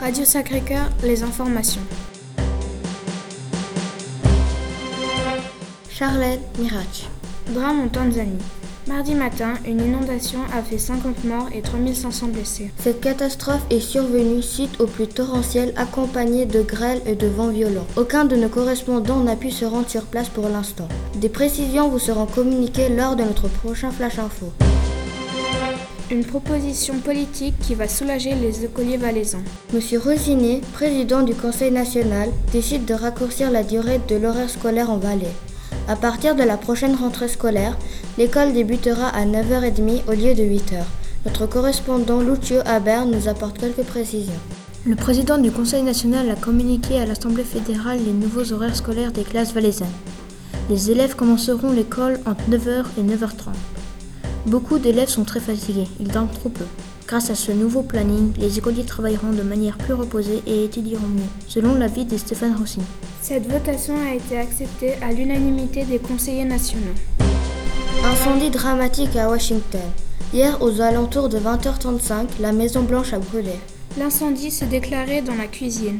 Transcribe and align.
Radio 0.00 0.24
Sacré-Cœur, 0.24 0.90
les 1.02 1.24
informations. 1.24 1.80
Charlotte 5.90 6.38
Mirach. 6.56 7.08
Drame 7.52 7.80
en 7.80 7.88
Tanzanie. 7.88 8.38
Mardi 8.86 9.16
matin, 9.16 9.54
une 9.66 9.80
inondation 9.80 10.38
a 10.56 10.62
fait 10.62 10.78
50 10.78 11.24
morts 11.24 11.48
et 11.52 11.62
3500 11.62 12.28
blessés. 12.28 12.70
Cette 12.78 13.00
catastrophe 13.00 13.66
est 13.70 13.80
survenue 13.80 14.40
suite 14.40 14.80
aux 14.80 14.86
pluies 14.86 15.08
torrentielles 15.08 15.74
accompagnées 15.76 16.46
de 16.46 16.62
grêles 16.62 17.02
et 17.04 17.16
de 17.16 17.26
vents 17.26 17.50
violents. 17.50 17.86
Aucun 17.96 18.24
de 18.24 18.36
nos 18.36 18.48
correspondants 18.48 19.24
n'a 19.24 19.34
pu 19.34 19.50
se 19.50 19.64
rendre 19.64 19.88
sur 19.88 20.04
place 20.04 20.28
pour 20.28 20.48
l'instant. 20.48 20.88
Des 21.16 21.28
précisions 21.28 21.88
vous 21.88 21.98
seront 21.98 22.26
communiquées 22.26 22.88
lors 22.88 23.16
de 23.16 23.24
notre 23.24 23.48
prochain 23.48 23.90
Flash 23.90 24.20
Info. 24.20 24.52
Une 26.10 26.24
proposition 26.24 27.00
politique 27.00 27.58
qui 27.60 27.74
va 27.74 27.86
soulager 27.86 28.34
les 28.34 28.64
écoliers 28.64 28.96
valaisans. 28.96 29.42
Monsieur 29.74 29.98
Rosinet, 29.98 30.62
président 30.72 31.20
du 31.20 31.34
Conseil 31.34 31.70
national, 31.70 32.30
décide 32.50 32.86
de 32.86 32.94
raccourcir 32.94 33.50
la 33.50 33.62
durée 33.62 34.00
de 34.08 34.16
l'horaire 34.16 34.48
scolaire 34.48 34.88
en 34.88 34.96
Valais. 34.96 35.34
À 35.86 35.96
partir 35.96 36.34
de 36.34 36.42
la 36.42 36.56
prochaine 36.56 36.94
rentrée 36.94 37.28
scolaire, 37.28 37.76
l'école 38.16 38.54
débutera 38.54 39.08
à 39.08 39.26
9h30 39.26 40.08
au 40.08 40.12
lieu 40.12 40.34
de 40.34 40.44
8h. 40.44 40.82
Notre 41.26 41.44
correspondant 41.44 42.22
Lucio 42.22 42.60
Aber 42.64 43.04
nous 43.04 43.28
apporte 43.28 43.58
quelques 43.58 43.86
précisions. 43.86 44.32
Le 44.86 44.96
président 44.96 45.36
du 45.36 45.50
Conseil 45.50 45.82
national 45.82 46.30
a 46.30 46.36
communiqué 46.36 46.98
à 46.98 47.04
l'Assemblée 47.04 47.44
fédérale 47.44 47.98
les 48.02 48.14
nouveaux 48.14 48.50
horaires 48.54 48.76
scolaires 48.76 49.12
des 49.12 49.24
classes 49.24 49.52
valaisannes. 49.52 49.88
Les 50.70 50.90
élèves 50.90 51.16
commenceront 51.16 51.72
l'école 51.72 52.18
entre 52.24 52.48
9h 52.48 52.84
et 52.98 53.02
9h30. 53.02 53.52
Beaucoup 54.46 54.78
d'élèves 54.78 55.08
sont 55.08 55.24
très 55.24 55.40
fatigués, 55.40 55.88
ils 56.00 56.08
dorment 56.08 56.30
trop 56.30 56.48
peu. 56.48 56.64
Grâce 57.06 57.30
à 57.30 57.34
ce 57.34 57.52
nouveau 57.52 57.82
planning, 57.82 58.32
les 58.38 58.58
écoliers 58.58 58.84
travailleront 58.84 59.32
de 59.32 59.42
manière 59.42 59.78
plus 59.78 59.94
reposée 59.94 60.42
et 60.46 60.64
étudieront 60.64 61.06
mieux, 61.06 61.22
selon 61.46 61.74
l'avis 61.74 62.04
de 62.04 62.16
Stéphane 62.16 62.54
Rossi. 62.56 62.80
Cette 63.22 63.50
votation 63.50 63.94
a 64.00 64.14
été 64.14 64.38
acceptée 64.38 64.94
à 65.02 65.12
l'unanimité 65.12 65.84
des 65.84 65.98
conseillers 65.98 66.44
nationaux. 66.44 66.94
Incendie 68.04 68.50
dramatique 68.50 69.16
à 69.16 69.28
Washington. 69.28 69.80
Hier, 70.32 70.60
aux 70.62 70.80
alentours 70.80 71.28
de 71.28 71.38
20h35, 71.38 72.40
la 72.40 72.52
Maison 72.52 72.82
Blanche 72.82 73.12
a 73.12 73.18
brûlé. 73.18 73.54
L'incendie 73.98 74.50
se 74.50 74.64
déclarait 74.64 75.22
dans 75.22 75.34
la 75.34 75.46
cuisine. 75.46 75.98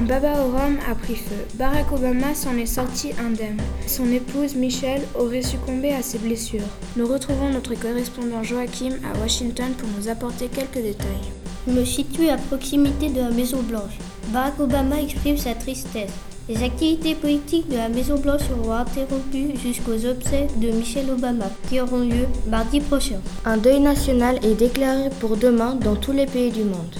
Un 0.00 0.04
baba 0.04 0.32
au 0.42 0.50
rhum 0.50 0.78
a 0.90 0.94
pris 0.94 1.14
feu. 1.14 1.44
Barack 1.56 1.92
Obama 1.92 2.34
s'en 2.34 2.56
est 2.56 2.64
sorti 2.64 3.10
indemne. 3.22 3.60
Son 3.86 4.10
épouse 4.10 4.54
Michelle 4.54 5.02
aurait 5.14 5.42
succombé 5.42 5.92
à 5.92 6.00
ses 6.00 6.16
blessures. 6.16 6.64
Nous 6.96 7.06
retrouvons 7.06 7.50
notre 7.50 7.74
correspondant 7.74 8.42
Joachim 8.42 8.94
à 9.04 9.18
Washington 9.18 9.72
pour 9.76 9.90
nous 9.98 10.08
apporter 10.08 10.48
quelques 10.48 10.82
détails. 10.82 11.28
Je 11.66 11.72
me 11.74 11.84
situe 11.84 12.30
à 12.30 12.38
proximité 12.38 13.10
de 13.10 13.20
la 13.20 13.28
Maison 13.28 13.62
Blanche. 13.62 13.98
Barack 14.28 14.58
Obama 14.58 15.02
exprime 15.02 15.36
sa 15.36 15.54
tristesse. 15.54 16.12
Les 16.48 16.64
activités 16.64 17.14
politiques 17.14 17.68
de 17.68 17.76
la 17.76 17.90
Maison 17.90 18.18
Blanche 18.18 18.48
seront 18.48 18.72
interrompues 18.72 19.54
jusqu'aux 19.62 20.06
obsèques 20.06 20.58
de 20.58 20.70
Michelle 20.70 21.10
Obama, 21.10 21.50
qui 21.68 21.78
auront 21.78 22.00
lieu 22.00 22.26
mardi 22.48 22.80
prochain. 22.80 23.20
Un 23.44 23.58
deuil 23.58 23.80
national 23.80 24.38
est 24.42 24.54
déclaré 24.54 25.10
pour 25.20 25.36
demain 25.36 25.74
dans 25.74 25.94
tous 25.94 26.12
les 26.12 26.26
pays 26.26 26.50
du 26.50 26.64
monde. 26.64 26.96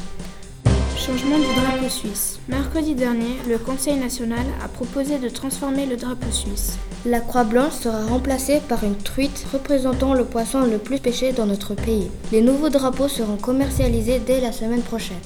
Changement 1.11 1.39
du 1.39 1.61
drapeau 1.61 1.89
suisse. 1.89 2.39
Mercredi 2.49 2.95
dernier, 2.95 3.35
le 3.49 3.59
Conseil 3.59 3.97
national 3.97 4.47
a 4.65 4.69
proposé 4.69 5.19
de 5.19 5.29
transformer 5.29 5.85
le 5.85 5.97
drapeau 5.97 6.31
suisse. 6.31 6.79
La 7.05 7.19
croix 7.19 7.43
blanche 7.43 7.73
sera 7.73 8.05
remplacée 8.05 8.61
par 8.69 8.85
une 8.85 8.95
truite 8.95 9.45
représentant 9.53 10.15
le 10.15 10.25
poisson 10.25 10.61
le 10.61 10.79
plus 10.79 11.01
pêché 11.01 11.33
dans 11.33 11.47
notre 11.47 11.75
pays. 11.75 12.13
Les 12.31 12.43
nouveaux 12.43 12.69
drapeaux 12.69 13.09
seront 13.09 13.39
commercialisés 13.39 14.21
dès 14.25 14.41
la 14.41 14.53
semaine 14.53 14.83
prochaine. 14.83 15.19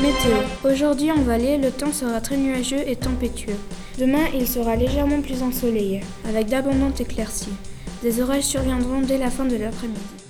Météo. 0.00 0.36
Aujourd'hui 0.64 1.10
en 1.10 1.22
Valais, 1.22 1.58
le 1.58 1.72
temps 1.72 1.92
sera 1.92 2.20
très 2.20 2.36
nuageux 2.36 2.86
et 2.86 2.94
tempétueux. 2.94 3.56
Demain, 3.98 4.26
il 4.32 4.46
sera 4.46 4.76
légèrement 4.76 5.22
plus 5.22 5.42
ensoleillé, 5.42 6.02
avec 6.28 6.46
d'abondantes 6.46 7.00
éclaircies. 7.00 7.48
Des 8.04 8.20
orages 8.20 8.44
surviendront 8.44 9.00
dès 9.00 9.18
la 9.18 9.30
fin 9.30 9.44
de 9.44 9.56
l'après-midi. 9.56 10.23